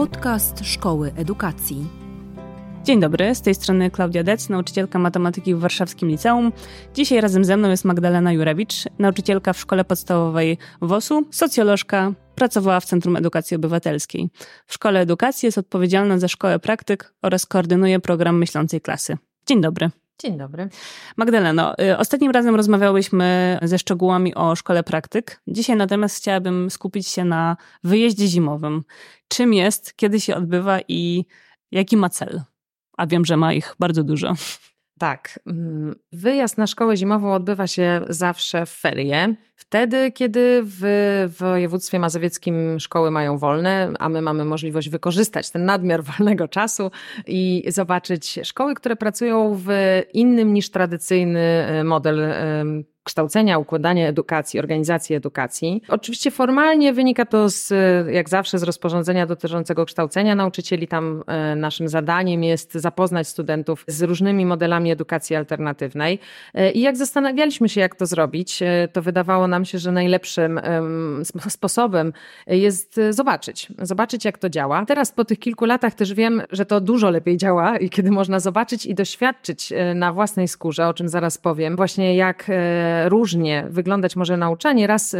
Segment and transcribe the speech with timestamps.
[0.00, 1.86] Podcast Szkoły Edukacji.
[2.84, 6.52] Dzień dobry, z tej strony Klaudia Dec, nauczycielka matematyki w Warszawskim Liceum.
[6.94, 12.84] Dzisiaj razem ze mną jest Magdalena Jurewicz, nauczycielka w Szkole Podstawowej WOS-u, socjolożka, pracowała w
[12.84, 14.28] Centrum Edukacji Obywatelskiej.
[14.66, 19.18] W Szkole Edukacji jest odpowiedzialna za szkołę praktyk oraz koordynuje program Myślącej Klasy.
[19.46, 19.90] Dzień dobry.
[20.22, 20.68] Dzień dobry.
[21.16, 25.42] Magdaleno, y, ostatnim razem rozmawiałyśmy ze szczegółami o szkole praktyk.
[25.46, 28.82] Dzisiaj natomiast chciałabym skupić się na wyjeździe zimowym.
[29.28, 31.24] Czym jest, kiedy się odbywa i
[31.70, 32.42] jaki ma cel?
[32.96, 34.34] A wiem, że ma ich bardzo dużo.
[35.00, 35.40] Tak.
[35.46, 39.34] Mm, wyjazd na szkołę zimową odbywa się zawsze w ferie.
[39.56, 40.82] Wtedy, kiedy w
[41.38, 46.90] województwie mazowieckim szkoły mają wolne, a my mamy możliwość wykorzystać ten nadmiar wolnego czasu
[47.26, 49.68] i zobaczyć szkoły, które pracują w
[50.12, 52.20] innym niż tradycyjny e, model
[53.04, 55.82] kształcenia, układania edukacji, organizacji edukacji.
[55.88, 57.72] Oczywiście formalnie wynika to z,
[58.12, 60.88] jak zawsze z rozporządzenia dotyczącego kształcenia nauczycieli.
[60.88, 66.18] Tam e, naszym zadaniem jest zapoznać studentów z różnymi modelami edukacji alternatywnej.
[66.54, 70.60] E, I jak zastanawialiśmy się, jak to zrobić, e, to wydawało nam się, że najlepszym
[71.48, 72.12] sposobem
[72.46, 73.68] jest zobaczyć.
[73.78, 74.86] Zobaczyć, jak to działa.
[74.86, 78.40] Teraz po tych kilku latach też wiem, że to dużo lepiej działa i kiedy można
[78.40, 82.50] zobaczyć i doświadczyć na własnej skórze, o czym zaraz powiem, właśnie jak
[83.08, 84.86] różnie wyglądać może nauczanie.
[84.86, 85.16] Raz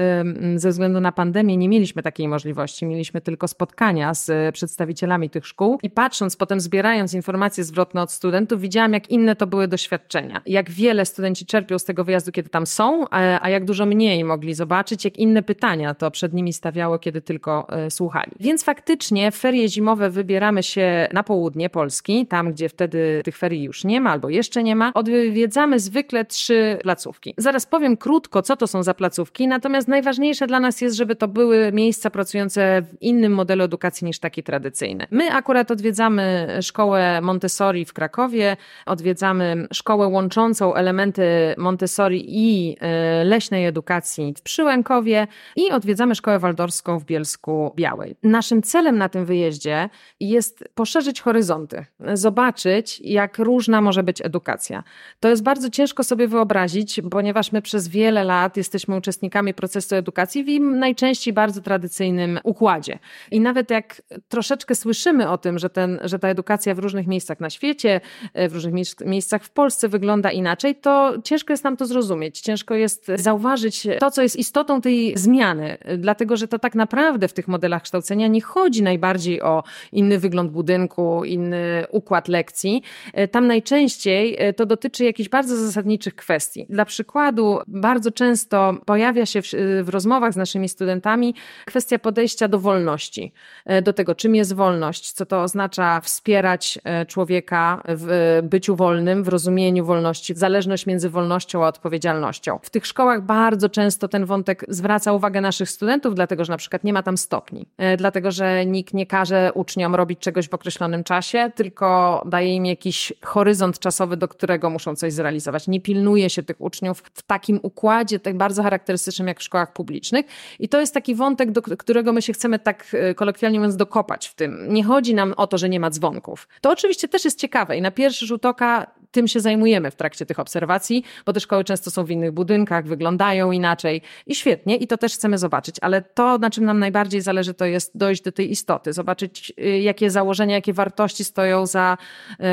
[0.56, 5.46] ze względu na pandemię nie mieliśmy takiej możliwości, mieliśmy tylko spotkania z e, przedstawicielami tych
[5.46, 10.42] szkół i patrząc, potem zbierając informacje zwrotne od studentów, widziałam, jak inne to były doświadczenia.
[10.46, 13.04] Jak wiele studenci czerpią z tego wyjazdu, kiedy tam są,
[13.40, 17.66] a jak dużo mniej mogli zobaczyć, jak inne pytania to przed nimi stawiało, kiedy tylko
[17.68, 18.32] e, słuchali.
[18.40, 23.84] Więc faktycznie ferie zimowe wybieramy się na południe Polski, tam gdzie wtedy tych ferii już
[23.84, 24.92] nie ma albo jeszcze nie ma.
[24.94, 27.34] Odwiedzamy zwykle trzy placówki.
[27.36, 31.16] Zaraz Zaraz powiem krótko, co to są za placówki, natomiast najważniejsze dla nas jest, żeby
[31.16, 35.06] to były miejsca pracujące w innym modelu edukacji niż taki tradycyjny.
[35.10, 43.66] My akurat odwiedzamy szkołę Montessori w Krakowie, odwiedzamy szkołę łączącą elementy Montessori i e, leśnej
[43.66, 48.16] edukacji w Przyłękowie i odwiedzamy szkołę waldorską w Bielsku Białej.
[48.22, 49.88] Naszym celem na tym wyjeździe
[50.20, 54.82] jest poszerzyć horyzonty, zobaczyć, jak różna może być edukacja.
[55.20, 60.44] To jest bardzo ciężko sobie wyobrazić, ponieważ my przez wiele lat jesteśmy uczestnikami procesu edukacji
[60.44, 62.98] w najczęściej bardzo tradycyjnym układzie.
[63.30, 67.40] I nawet jak troszeczkę słyszymy o tym, że, ten, że ta edukacja w różnych miejscach
[67.40, 68.00] na świecie,
[68.34, 72.40] e, w różnych miejscach w Polsce wygląda inaczej, to ciężko jest nam to zrozumieć.
[72.40, 77.32] Ciężko jest zauważyć to, co jest istotą tej zmiany, dlatego że to tak naprawdę w
[77.32, 79.62] tych modelach kształcenia nie chodzi najbardziej o
[79.92, 82.82] inny wygląd budynku, inny układ lekcji.
[83.12, 86.66] E, tam najczęściej e, to dotyczy jakichś bardzo zasadniczych kwestii.
[86.68, 89.46] Dla przykładu, bardzo często pojawia się w,
[89.82, 91.34] w, rozmowach z naszymi studentami
[91.66, 93.32] kwestia podejścia do wolności,
[93.64, 99.24] e, do tego, czym jest wolność, co to oznacza wspierać e, człowieka w byciu wolnym,
[99.24, 102.58] w rozumieniu wolności, zależność między wolnością a odpowiedzialnością.
[102.62, 106.84] W tych szkołach bardzo często ten wątek zwraca uwagę naszych studentów, dlatego że na przykład
[106.84, 107.66] nie ma tam stopni,
[107.98, 113.12] dlatego że nikt nie każe uczniom robić czegoś w określonym czasie, tylko daje im jakiś
[113.24, 115.68] horyzont czasowy, do którego muszą coś zrealizować.
[115.68, 120.26] Nie pilnuje się tych uczniów w takim układzie, tak bardzo charakterystycznym jak w szkołach publicznych.
[120.58, 124.28] I to jest taki wątek, do którego my się chcemy tak e, kolokwialnie mówiąc dokopać
[124.28, 124.66] w tym.
[124.68, 126.48] Nie chodzi nam o to, że nie ma dzwonków.
[126.60, 130.26] To oczywiście też jest ciekawe i na pierwszy rzut oka tym się zajmujemy w trakcie
[130.26, 134.86] tych obserwacji, bo te szkoły często są w innych budynkach, wyglądają inaczej i świetnie i
[134.86, 138.32] to też chcemy zobaczyć, ale to, na czym nam najbardziej zależy, to jest dojść do
[138.32, 141.98] tej istoty, zobaczyć y, jakie założenia, jakie wartości stoją za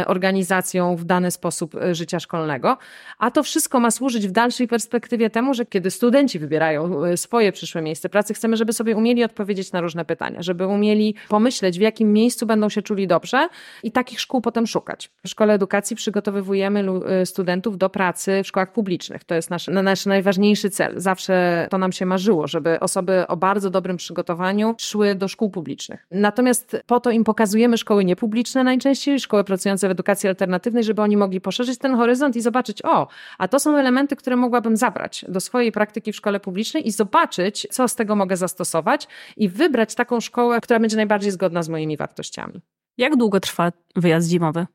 [0.02, 2.78] y, organizacją w dany sposób y, życia szkolnego,
[3.20, 7.82] a to wszystko ma służyć w dalszej perspektywie temu, że kiedy studenci wybierają swoje przyszłe
[7.82, 12.14] miejsce pracy, chcemy, żeby sobie umieli odpowiedzieć na różne pytania, żeby umieli pomyśleć, w jakim
[12.14, 13.50] miejscu będą się czuli dobrze
[13.84, 15.10] i takich szkół potem szukać.
[15.26, 16.86] W Szkole Edukacji przygotowywujemy przygotowujemy
[17.22, 19.24] y, studentów do pracy w szkołach publicznych.
[19.24, 20.94] To jest nasz, nasz najważniejszy cel.
[20.96, 26.08] Zawsze to nam się marzyło, żeby osoby o bardzo dobrym przygotowaniu szły do szkół publicznych.
[26.12, 31.18] Natomiast po to im pokazujemy szkoły niepubliczne najczęściej, szkoły pracujące w edukacji alternatywnej, żeby oni
[31.18, 33.08] mogli poszerzyć ten horyzont i zobaczyć, o,
[33.38, 37.68] a to są elementy, które mogłabym zabrać do swojej praktyki w szkole publicznej i zobaczyć,
[37.72, 39.08] co z tego mogę zastosować
[39.38, 42.62] i wybrać taką szkołę, która będzie najbardziej zgodna z moimi wartościami.
[42.98, 44.66] Jak długo trwa wyjazd zimowy?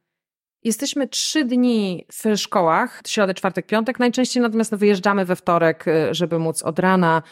[0.65, 3.99] Jesteśmy trzy dni w szkołach, środę, czwartek, piątek.
[3.99, 7.23] Najczęściej natomiast wyjeżdżamy we wtorek, y, żeby móc od rana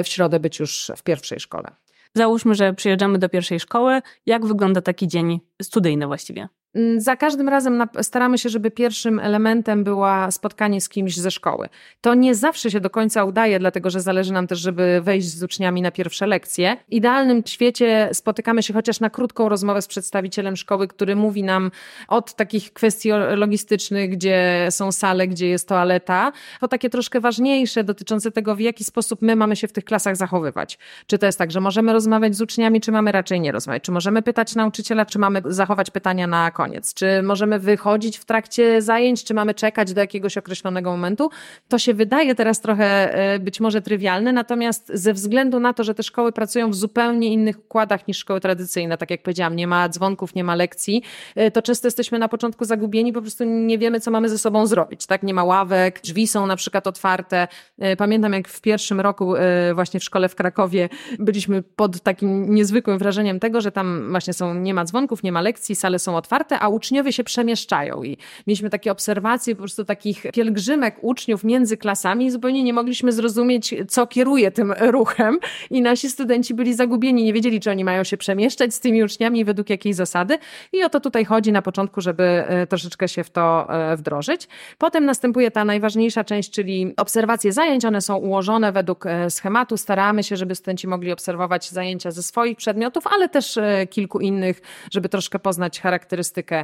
[0.00, 1.70] y, w środę być już w pierwszej szkole.
[2.14, 4.02] Załóżmy, że przyjeżdżamy do pierwszej szkoły.
[4.26, 6.48] Jak wygląda taki dzień studyjny właściwie?
[6.74, 11.68] Mm, za każdym razem staramy się, żeby pierwszym elementem była spotkanie z kimś ze szkoły.
[12.00, 15.42] To nie zawsze się do końca udaje, dlatego że zależy nam też, żeby wejść z
[15.42, 16.76] uczniami na pierwsze lekcje.
[16.88, 21.70] W idealnym świecie spotykamy się chociaż na krótką rozmowę z przedstawicielem szkoły, który mówi nam
[22.08, 28.30] od takich kwestii logistycznych, gdzie są sale, gdzie jest toaleta, po takie troszkę ważniejsze, dotyczące
[28.30, 30.78] tego, w jaki sposób my mamy się w tych klasach zachowywać.
[31.06, 33.82] Czy to jest tak, że możemy rozmawiać z uczniami, czy mamy raczej nie rozmawiać?
[33.82, 36.94] Czy możemy pytać nauczyciela, czy mamy zachować pytania na koniec?
[36.94, 41.30] Czy możemy wychodzić w trakcie zajęć, czy mamy czekać do jakiegoś określonego momentu?
[41.68, 45.94] To się wydaje teraz trochę e, być może trywialne, natomiast ze względu na to, że
[45.94, 49.88] te szkoły pracują w zupełnie innych układach niż szkoły tradycyjne, tak jak powiedziałam, nie ma
[49.88, 51.02] dzwonków, nie ma lekcji,
[51.36, 54.66] e, to często jesteśmy na początku zagubieni, po prostu nie wiemy, co mamy ze sobą
[54.66, 55.22] zrobić, tak?
[55.22, 57.48] Nie ma ławek, drzwi są na przykład otwarte.
[57.78, 59.34] E, pamiętam, jak w pierwszym roku
[59.74, 60.88] właśnie w szkole w Krakowie
[61.18, 65.40] byliśmy pod takim niezwykłym wrażeniem tego, że tam właśnie są, nie ma dzwonków, nie ma
[65.40, 68.02] lekcji, sale są otwarte, a uczniowie się przemieszczają.
[68.02, 68.16] I
[68.46, 73.74] mieliśmy takie obserwacje po prostu takich pielgrzymek uczniów między klasami i zupełnie nie mogliśmy zrozumieć,
[73.88, 75.38] co kieruje tym ruchem.
[75.70, 79.44] I nasi studenci byli zagubieni, nie wiedzieli, czy oni mają się przemieszczać z tymi uczniami
[79.44, 80.38] według jakiej zasady.
[80.72, 84.48] I o to tutaj chodzi na początku, żeby e, troszeczkę się w to e, wdrożyć.
[84.78, 90.22] Potem następuje ta najważniejsza część, czyli obserwacje zajęć, one są ułożone według e, schematu, staramy
[90.22, 93.58] się, żeby studenci mogli obserwować zajęcia ze swoich przedmiotów, ale też
[93.90, 94.60] kilku innych,
[94.90, 95.80] żeby troszkę poznać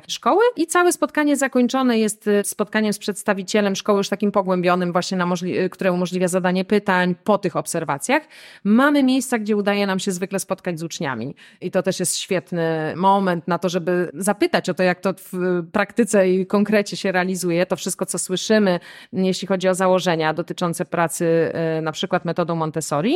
[0.09, 0.43] szkoły.
[0.57, 5.27] I całe spotkanie zakończone jest y, spotkaniem z przedstawicielem szkoły już takim pogłębionym właśnie, na
[5.27, 8.23] możli- y, które umożliwia zadanie pytań po tych obserwacjach.
[8.65, 11.35] Mamy miejsca, gdzie udaje nam się zwykle spotkać z uczniami.
[11.61, 15.63] I to też jest świetny moment na to, żeby zapytać o to, jak to w
[15.73, 18.81] praktyce i konkrecie się realizuje, to wszystko, co słyszymy,
[19.13, 23.15] jeśli chodzi o założenia dotyczące pracy y, na przykład metodą Montessori.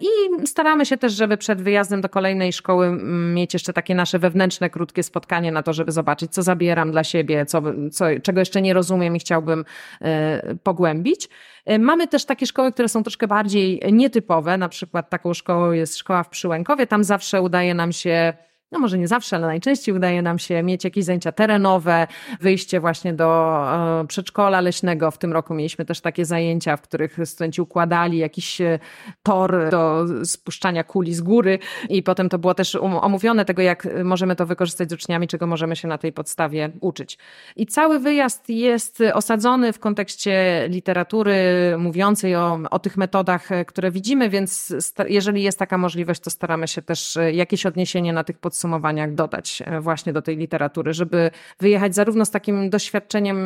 [0.00, 2.90] I staramy się też, żeby przed wyjazdem do kolejnej szkoły
[3.34, 7.46] mieć jeszcze takie nasze wewnętrzne, krótkie spotkanie na to, żeby zobaczyć, co zabieram dla siebie,
[7.46, 7.62] co,
[7.92, 9.64] co, czego jeszcze nie rozumiem i chciałbym
[10.02, 11.28] e, pogłębić.
[11.66, 15.96] E, mamy też takie szkoły, które są troszkę bardziej nietypowe, na przykład taką szkołą jest
[15.96, 18.32] szkoła w Przyłękowie, tam zawsze udaje nam się
[18.72, 22.06] no może nie zawsze, ale najczęściej udaje nam się mieć jakieś zajęcia terenowe,
[22.40, 23.58] wyjście właśnie do
[24.00, 25.10] e, przedszkola leśnego.
[25.10, 28.78] W tym roku mieliśmy też takie zajęcia, w których studenci układali jakiś e,
[29.22, 31.58] tor do spuszczania kuli z góry
[31.88, 35.46] i potem to było też um, omówione tego, jak możemy to wykorzystać z uczniami, czego
[35.46, 37.18] możemy się na tej podstawie uczyć.
[37.56, 41.34] I cały wyjazd jest osadzony w kontekście literatury
[41.78, 44.74] mówiącej o, o tych metodach, e, które widzimy, więc
[45.08, 49.62] jeżeli jest taka możliwość, to staramy się też jakieś odniesienie na tych podstawach podsumowaniach dodać
[49.66, 51.30] e, właśnie do tej literatury, żeby
[51.60, 53.38] wyjechać zarówno z takim doświadczeniem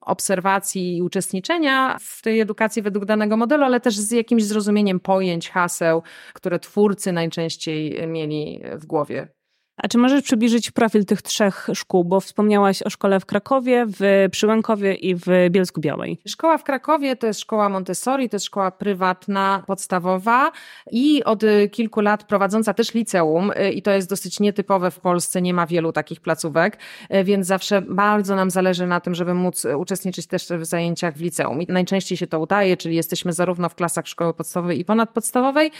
[0.00, 5.50] obserwacji i uczestniczenia w tej edukacji według danego modelu, ale też z jakimś zrozumieniem pojęć,
[5.50, 6.02] haseł,
[6.34, 9.39] które twórcy najczęściej mieli w głowie
[9.82, 12.04] a czy możesz przybliżyć profil tych trzech szkół?
[12.04, 16.18] Bo wspomniałaś o szkole w Krakowie, w Przyłękowie i w Bielsku Białej.
[16.28, 20.52] Szkoła w Krakowie to jest szkoła Montessori, to jest szkoła prywatna, podstawowa
[20.90, 25.54] i od kilku lat prowadząca też liceum i to jest dosyć nietypowe w Polsce, nie
[25.54, 26.78] ma wielu takich placówek,
[27.24, 31.62] więc zawsze bardzo nam zależy na tym, żeby móc uczestniczyć też w zajęciach w liceum.
[31.62, 35.70] I najczęściej się to udaje, czyli jesteśmy zarówno w klasach szkoły podstawowej i ponadpodstawowej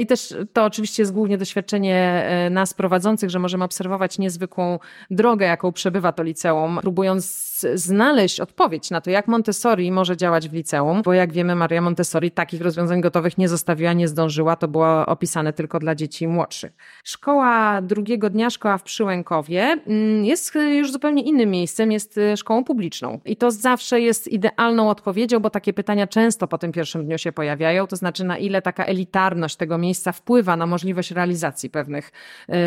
[0.00, 4.78] i też to oczywiście jest głównie doświadczenie nas prowadzących, że możemy obserwować niezwykłą
[5.10, 10.52] drogę, jaką przebywa to liceum, próbując znaleźć odpowiedź na to, jak Montessori może działać w
[10.52, 15.06] liceum, bo jak wiemy, Maria Montessori takich rozwiązań gotowych nie zostawiła, nie zdążyła, to było
[15.06, 16.72] opisane tylko dla dzieci młodszych.
[17.04, 22.64] Szkoła drugiego dnia, szkoła w Przyłękowie, mm, jest już zupełnie innym miejscem, jest y, szkołą
[22.64, 23.20] publiczną.
[23.24, 27.32] I to zawsze jest idealną odpowiedzią, bo takie pytania często po tym pierwszym dniu się
[27.32, 32.12] pojawiają, to znaczy na ile taka elitarność tego miejsca wpływa na możliwość realizacji pewnych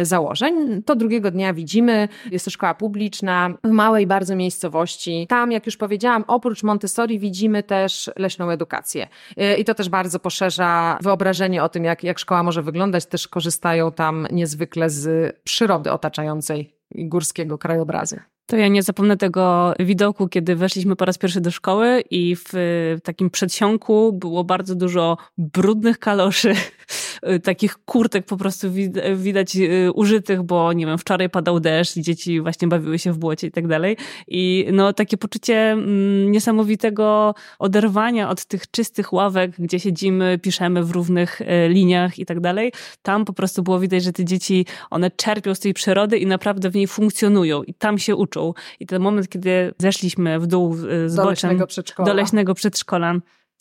[0.02, 0.84] y, założeń.
[0.84, 4.87] To drugiego dnia widzimy, jest to szkoła publiczna w małej bardzo miejscowości,
[5.28, 9.08] tam, jak już powiedziałam, oprócz Montessori widzimy też leśną edukację.
[9.58, 13.06] I to też bardzo poszerza wyobrażenie o tym, jak, jak szkoła może wyglądać.
[13.06, 18.16] Też korzystają tam niezwykle z przyrody otaczającej górskiego krajobrazu.
[18.46, 22.52] To ja nie zapomnę tego widoku, kiedy weszliśmy po raz pierwszy do szkoły i w
[23.04, 26.54] takim przedsionku było bardzo dużo brudnych kaloszy,
[27.44, 28.68] takich kurtek po prostu
[29.16, 33.18] widać y, użytych, bo nie wiem, wczoraj padał deszcz i dzieci właśnie bawiły się w
[33.18, 33.98] błocie i tak dalej.
[34.28, 40.92] I no takie poczucie mm, niesamowitego oderwania od tych czystych ławek, gdzie siedzimy, piszemy w
[40.92, 42.72] równych y, liniach i tak dalej.
[43.02, 46.70] Tam po prostu było widać, że te dzieci, one czerpią z tej przyrody i naprawdę
[46.70, 51.16] w niej funkcjonują i tam się uczą i ten moment, kiedy zeszliśmy w dół z
[51.16, 52.08] do leśnego przedszkola.
[52.10, 53.14] do leśnego przedszkola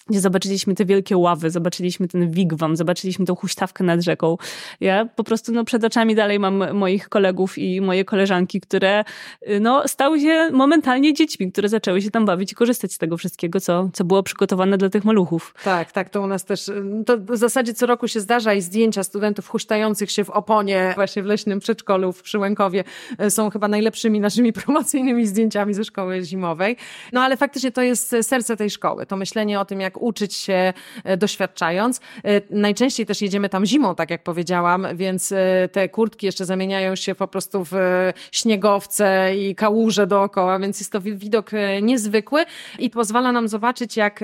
[0.09, 4.37] gdzie zobaczyliśmy te wielkie ławy, zobaczyliśmy ten wigwam, zobaczyliśmy tą huśtawkę nad rzeką.
[4.81, 9.05] Ja po prostu no, przed oczami dalej mam moich kolegów i moje koleżanki, które
[9.49, 13.17] y, no, stały się momentalnie dziećmi, które zaczęły się tam bawić i korzystać z tego
[13.17, 15.55] wszystkiego, co, co było przygotowane dla tych maluchów.
[15.65, 18.63] Tak, tak, to u nas też, y, to w zasadzie co roku się zdarza i
[18.63, 22.85] zdjęcia studentów huśtających się w oponie właśnie w leśnym przedszkolu w Przyłękowie
[23.21, 26.77] y, są chyba najlepszymi naszymi promocyjnymi zdjęciami ze szkoły zimowej.
[27.13, 30.73] No ale faktycznie to jest serce tej szkoły, to myślenie o tym, jak uczyć się
[31.05, 32.01] e, doświadczając.
[32.25, 36.97] E, najczęściej też jedziemy tam zimą, tak jak powiedziałam, więc e, te kurtki jeszcze zamieniają
[36.97, 37.75] się po prostu w
[38.33, 41.51] śniegowce i kałuże dookoła, więc jest to widok
[41.83, 42.45] niezwykły
[42.79, 44.21] i pozwala nam zobaczyć, jak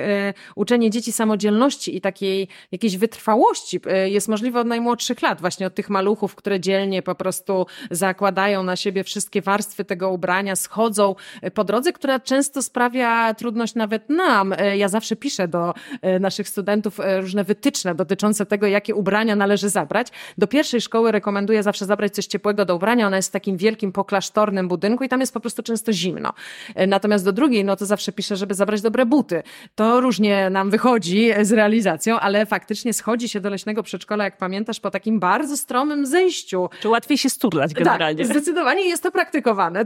[0.54, 5.90] uczenie dzieci samodzielności i takiej jakiejś wytrwałości jest możliwe od najmłodszych lat, właśnie od tych
[5.90, 11.14] maluchów, które dzielnie po prostu zakładają na siebie wszystkie warstwy tego ubrania, schodzą
[11.54, 14.54] po drodze, która często sprawia trudność nawet nam.
[14.76, 15.61] Ja zawsze piszę do
[16.02, 20.08] E, naszych studentów e, różne wytyczne dotyczące tego, jakie ubrania należy zabrać.
[20.38, 23.06] Do pierwszej szkoły rekomenduję zawsze zabrać coś ciepłego do ubrania.
[23.06, 26.32] Ona jest w takim wielkim, poklasztornym budynku i tam jest po prostu często zimno.
[26.74, 29.42] E, natomiast do drugiej, no to zawsze piszę, żeby zabrać dobre buty.
[29.74, 34.80] To różnie nam wychodzi z realizacją, ale faktycznie schodzi się do leśnego przedszkola, jak pamiętasz,
[34.80, 36.68] po takim bardzo stromym zejściu.
[36.80, 38.24] Czy łatwiej się sturlać generalnie?
[38.24, 39.84] Tak, zdecydowanie jest to praktykowane.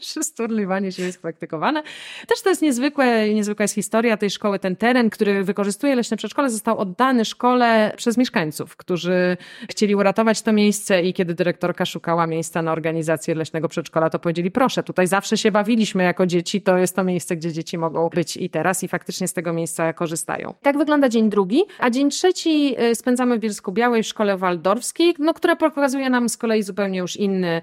[0.20, 1.82] Sturliwanie się jest praktykowane.
[2.26, 6.50] Też to jest niezwykłe, niezwykła jest historia tej szkoły, ten teren, który wykorzystuje leśne przedszkole,
[6.50, 9.36] został oddany szkole przez mieszkańców, którzy
[9.70, 14.50] chcieli uratować to miejsce i kiedy dyrektorka szukała miejsca na organizację leśnego przedszkola, to powiedzieli,
[14.50, 18.36] proszę, tutaj zawsze się bawiliśmy jako dzieci, to jest to miejsce, gdzie dzieci mogą być
[18.36, 20.54] i teraz i faktycznie z tego miejsca korzystają.
[20.62, 25.14] Tak wygląda dzień drugi, a dzień trzeci y, spędzamy w Bielsku Białej w szkole waldorfskiej,
[25.18, 27.62] no, która pokazuje nam z kolei zupełnie już inny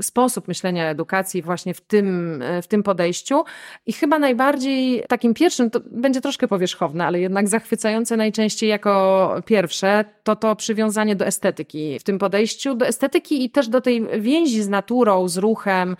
[0.00, 3.44] sposób myślenia edukacji właśnie w tym, w tym podejściu.
[3.86, 10.04] I chyba najbardziej takim pierwszym, to będzie troszkę powierzchowne, ale jednak zachwycające najczęściej jako pierwsze,
[10.22, 11.98] to to przywiązanie do estetyki.
[11.98, 15.96] W tym podejściu do estetyki i też do tej więzi z naturą, z ruchem,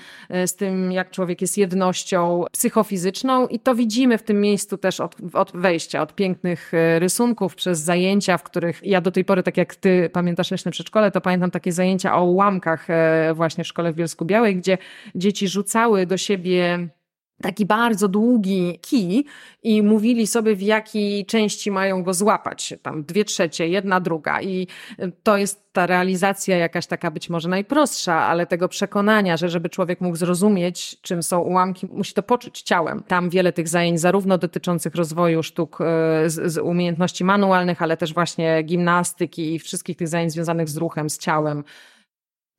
[0.47, 3.47] z tym, jak człowiek jest jednością psychofizyczną.
[3.47, 7.79] I to widzimy w tym miejscu też od, od wejścia, od pięknych e, rysunków, przez
[7.79, 11.51] zajęcia, w których ja do tej pory, tak jak ty pamiętasz leśne przedszkole, to pamiętam
[11.51, 14.79] takie zajęcia o ułamkach e, właśnie w szkole szkole w Bielsku Białej, gdzie
[15.15, 16.89] dzieci rzucały do siebie
[17.43, 19.25] taki bardzo długi kij
[19.63, 22.75] i mówili sobie, w jakiej części mają go złapać.
[22.83, 24.41] Tam dwie trzecie, jedna, druga.
[24.43, 24.67] I
[25.23, 30.01] to jest ta realizacja jakaś taka być może najprostsza, ale tego przekonania, że żeby człowiek
[30.01, 33.03] mógł zrozumieć, czym są ułamki, musi to poczuć ciałem.
[33.03, 35.85] Tam wiele tych zajęć, zarówno dotyczących rozwoju sztuk e,
[36.31, 41.11] z, z umiejętności manualnych, ale też właśnie gimnastyki i wszystkich tych zajęć związanych z ruchem,
[41.11, 41.65] z ciałem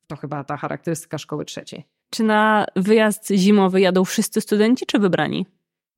[0.06, 1.84] to chyba ta charakterystyka szkoły trzeciej.
[2.10, 5.46] Czy na wyjazd zimowy jadą wszyscy studenci, czy wybrani?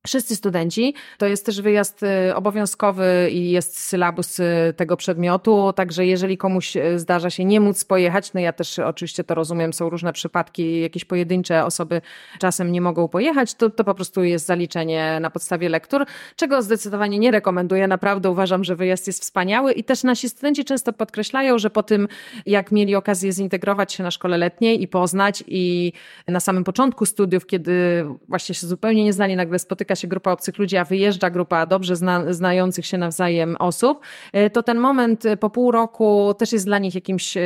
[0.09, 0.95] Wszyscy studenci.
[1.19, 6.77] To jest też wyjazd y, obowiązkowy i jest sylabus y, tego przedmiotu, także jeżeli komuś
[6.77, 10.81] y, zdarza się nie móc pojechać, no ja też oczywiście to rozumiem, są różne przypadki,
[10.81, 12.01] jakieś pojedyncze osoby
[12.39, 17.19] czasem nie mogą pojechać, to, to po prostu jest zaliczenie na podstawie lektur, czego zdecydowanie
[17.19, 17.89] nie rekomenduję.
[17.89, 22.09] Naprawdę uważam, że wyjazd jest wspaniały i też nasi studenci często podkreślają, że po tym,
[22.47, 25.93] jak mieli okazję zintegrować się na szkole letniej i poznać i
[26.29, 30.59] na samym początku studiów, kiedy właśnie się zupełnie nie znali, nagle spotyka się grupa obcych
[30.59, 34.01] ludzi, a wyjeżdża grupa dobrze zna, znających się nawzajem osób,
[34.33, 37.41] e, to ten moment e, po pół roku też jest dla nich jakimś e,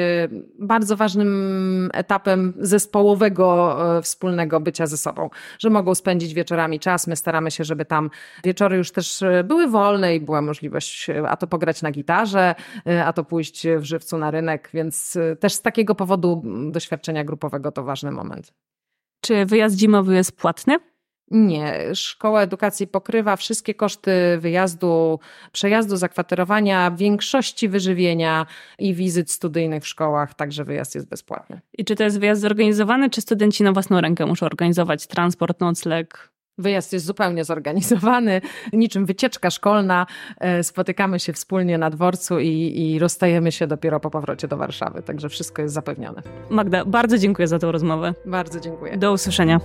[0.59, 7.06] bardzo ważnym etapem zespołowego, wspólnego bycia ze sobą, że mogą spędzić wieczorami czas.
[7.06, 8.11] My staramy się, żeby tam
[8.44, 12.54] wieczory już też były wolne i była możliwość a to pograć na gitarze,
[13.04, 17.85] a to pójść w żywcu na rynek, więc też z takiego powodu doświadczenia grupowego to
[17.85, 18.52] ważny moment.
[19.21, 20.91] Czy wyjazd zimowy jest płatny?
[21.31, 21.95] Nie.
[21.95, 25.19] Szkoła Edukacji pokrywa wszystkie koszty wyjazdu,
[25.52, 28.47] przejazdu, zakwaterowania, większości wyżywienia
[28.79, 31.61] i wizyt studyjnych w szkołach, także wyjazd jest bezpłatny.
[31.79, 36.33] I czy to jest wyjazd zorganizowany, czy studenci na własną rękę muszą organizować transport, nocleg?
[36.59, 38.41] Wyjazd jest zupełnie zorganizowany,
[38.73, 40.07] niczym wycieczka szkolna.
[40.41, 45.02] E, spotykamy się wspólnie na dworcu i, i rozstajemy się dopiero po powrocie do Warszawy,
[45.02, 46.23] także wszystko jest zapewnione.
[46.50, 48.14] Magda, bardzo dziękuję za tę rozmowę.
[48.26, 48.97] Bardzo dziękuję.
[48.97, 49.61] Do usłyszenia.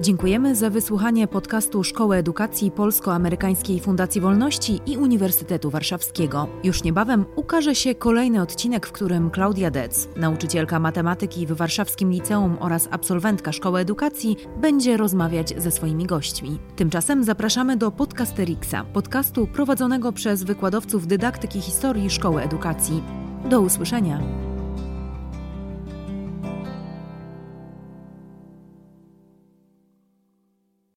[0.00, 6.48] Dziękujemy za wysłuchanie podcastu Szkoły Edukacji Polsko-Amerykańskiej Fundacji Wolności i Uniwersytetu Warszawskiego.
[6.64, 12.56] Już niebawem ukaże się kolejny odcinek, w którym Klaudia Dec, nauczycielka matematyki w Warszawskim Liceum
[12.60, 16.58] oraz absolwentka Szkoły Edukacji, będzie rozmawiać ze swoimi gośćmi.
[16.76, 23.02] Tymczasem zapraszamy do Podcasterixa, podcastu prowadzonego przez wykładowców dydaktyki historii Szkoły Edukacji.
[23.50, 24.45] Do usłyszenia.